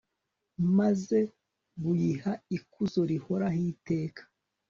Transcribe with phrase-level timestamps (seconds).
[0.77, 1.17] maze
[1.81, 4.21] buyiha ikuzo rihoraho iteka